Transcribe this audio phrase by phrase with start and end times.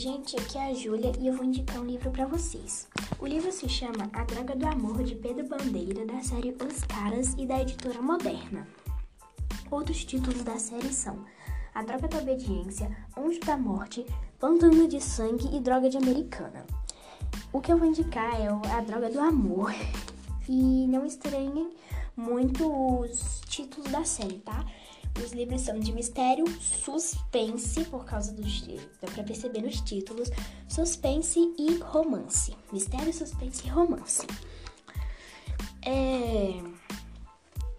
[0.00, 2.88] gente, aqui é a Júlia e eu vou indicar um livro para vocês.
[3.18, 7.34] O livro se chama A Droga do Amor, de Pedro Bandeira, da série Os Caras
[7.36, 8.66] e da editora Moderna.
[9.70, 11.22] Outros títulos da série são
[11.74, 14.06] A Droga da Obediência, Anjo da Morte,
[14.38, 16.64] Pantano de Sangue e Droga de Americana.
[17.52, 19.70] O que eu vou indicar é A Droga do Amor.
[20.48, 21.70] E não estranhem
[22.16, 24.66] muito os títulos da série, tá?
[25.22, 28.62] Os livros são de mistério, suspense, por causa dos.
[29.00, 30.30] dá pra perceber nos títulos,
[30.68, 32.56] suspense e romance.
[32.72, 34.26] Mistério, suspense e romance.
[35.82, 36.62] É.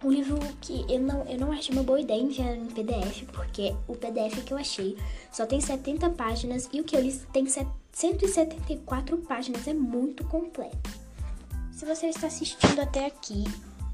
[0.03, 3.75] Um livro que eu não, eu não achei uma boa ideia enviar em PDF, porque
[3.87, 4.97] o PDF que eu achei
[5.31, 10.89] só tem 70 páginas e o que eu li tem 174 páginas, é muito completo.
[11.71, 13.43] Se você está assistindo até aqui,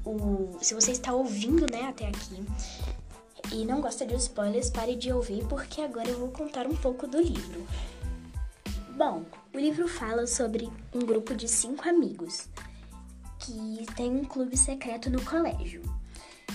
[0.04, 2.42] o, se você está ouvindo né, até aqui,
[3.52, 7.06] e não gosta de spoilers, pare de ouvir porque agora eu vou contar um pouco
[7.06, 7.66] do livro.
[8.96, 12.48] Bom, o livro fala sobre um grupo de cinco amigos
[13.38, 15.82] que tem um clube secreto no colégio.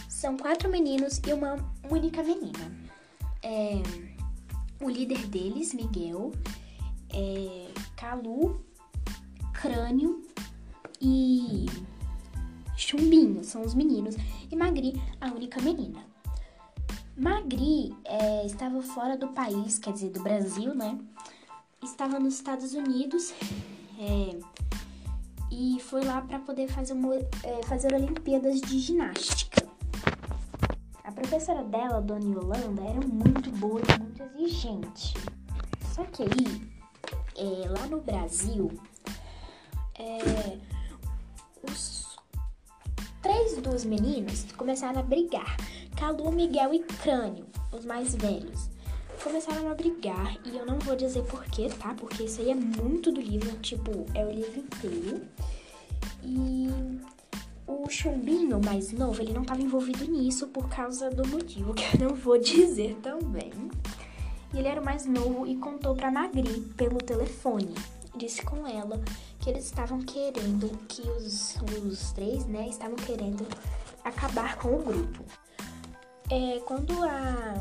[0.09, 1.55] São quatro meninos e uma
[1.89, 2.71] única menina.
[3.41, 3.81] É,
[4.81, 6.31] o líder deles, Miguel,
[7.13, 8.63] é Calu,
[9.53, 10.21] Crânio
[11.01, 11.65] e
[12.75, 14.15] Chumbinho, são os meninos,
[14.51, 16.12] e Magri, a única menina.
[17.15, 20.97] Magri é, estava fora do país, quer dizer, do Brasil, né?
[21.83, 23.33] Estava nos Estados Unidos
[23.99, 24.39] é,
[25.51, 29.67] e foi lá para poder fazer, uma, é, fazer Olimpíadas de Ginástica.
[31.03, 35.13] A professora dela, Dona Yolanda, era muito boa e muito exigente.
[35.93, 36.71] Só que aí,
[37.37, 38.71] é, lá no Brasil,
[39.99, 40.57] é,
[41.69, 42.17] os
[43.21, 45.55] três dos meninos começaram a brigar
[46.03, 48.69] Calu, Miguel e Crânio, os mais velhos,
[49.23, 51.95] começaram a brigar e eu não vou dizer porquê, tá?
[51.97, 55.21] Porque isso aí é muito do livro, tipo, é o livro inteiro.
[56.21, 56.67] E
[57.65, 62.09] o Chumbinho mais novo, ele não estava envolvido nisso por causa do motivo que eu
[62.09, 63.53] não vou dizer também.
[64.53, 67.73] E ele era o mais novo e contou pra Magri pelo telefone.
[68.13, 69.01] Disse com ela
[69.39, 73.47] que eles estavam querendo, que os, os três, né, estavam querendo
[74.03, 75.23] acabar com o grupo.
[76.33, 77.53] É, quando a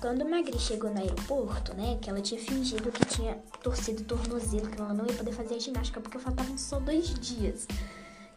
[0.00, 4.70] quando Magri chegou no aeroporto, né, que ela tinha fingido que tinha torcido o tornozelo,
[4.70, 7.68] que ela não ia poder fazer a ginástica porque faltavam só dois dias.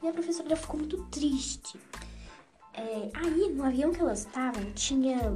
[0.01, 1.79] E a professora já ficou muito triste.
[2.73, 5.33] É, aí, no avião que elas estavam, tinha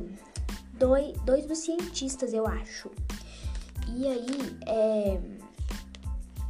[0.74, 2.92] dois, dois dos cientistas, eu acho.
[3.96, 5.22] E aí, é,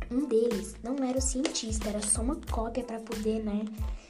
[0.09, 3.65] um deles não era o cientista, era só uma cópia para poder, né,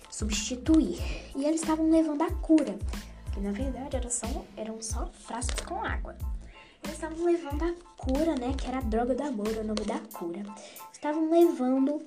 [0.09, 1.01] substituir.
[1.35, 2.79] E eles estavam levando a cura
[3.41, 6.15] na verdade só, eram só frascos com água.
[6.83, 8.53] Eles estavam levando a cura, né?
[8.57, 10.43] Que era a droga do amor, o nome da cura.
[10.91, 12.01] Estavam levando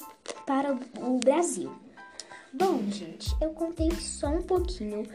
[0.46, 1.72] para o Brasil.
[2.52, 5.06] Bom, gente, eu contei só um pouquinho,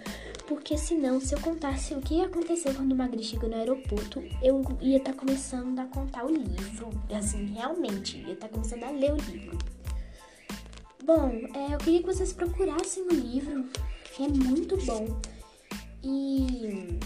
[0.48, 4.64] porque senão, se eu contasse o que aconteceu quando o Magri chegou no aeroporto, eu
[4.80, 6.90] ia estar tá começando a contar o livro.
[7.14, 9.58] Assim, realmente, ia estar tá começando a ler o livro.
[11.04, 13.66] Bom, é, eu queria que vocês procurassem o livro,
[14.14, 15.06] que é muito bom.
[16.08, 17.00] E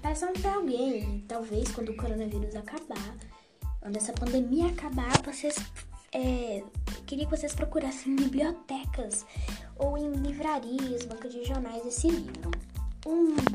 [0.00, 3.14] peçam para alguém, talvez quando o coronavírus acabar,
[3.82, 5.56] quando essa pandemia acabar, vocês
[6.12, 6.64] é,
[7.04, 9.26] queria que vocês procurassem em bibliotecas
[9.76, 12.50] ou em livrarias, banca de jornais esse livro.
[13.06, 13.47] Um!